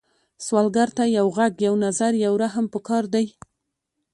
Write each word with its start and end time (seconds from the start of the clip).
سوالګر 0.45 0.89
ته 0.97 1.03
یو 1.17 1.27
غږ، 1.37 1.53
یو 1.67 1.73
نظر، 1.85 2.11
یو 2.25 2.33
رحم 2.43 2.65
پکار 2.73 3.03
دی 3.13 3.25